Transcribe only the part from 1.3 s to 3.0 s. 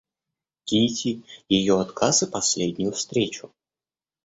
ее отказ и последнюю